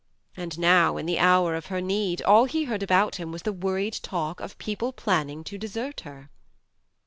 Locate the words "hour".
1.19-1.53